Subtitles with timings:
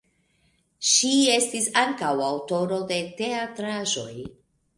[0.91, 4.11] Ŝi estis ankaŭ aŭtoro de teatraĵoj.